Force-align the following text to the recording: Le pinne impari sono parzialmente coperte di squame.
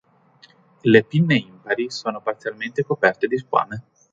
Le 0.83 1.01
pinne 1.03 1.35
impari 1.35 1.91
sono 1.91 2.21
parzialmente 2.23 2.81
coperte 2.83 3.27
di 3.27 3.37
squame. 3.37 3.83